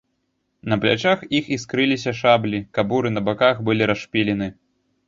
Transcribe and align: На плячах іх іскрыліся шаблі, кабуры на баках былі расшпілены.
На 0.73 0.77
плячах 0.85 1.19
іх 1.39 1.51
іскрыліся 1.57 2.15
шаблі, 2.23 2.65
кабуры 2.79 3.07
на 3.15 3.21
баках 3.31 3.65
былі 3.71 3.83
расшпілены. 3.95 4.55